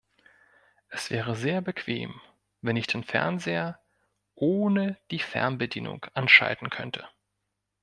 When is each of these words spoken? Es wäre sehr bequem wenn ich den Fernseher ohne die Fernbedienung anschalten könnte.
Es 0.87 1.11
wäre 1.11 1.35
sehr 1.35 1.61
bequem 1.61 2.19
wenn 2.61 2.75
ich 2.75 2.87
den 2.87 3.03
Fernseher 3.03 3.79
ohne 4.33 4.97
die 5.11 5.19
Fernbedienung 5.19 6.07
anschalten 6.15 6.71
könnte. 6.71 7.07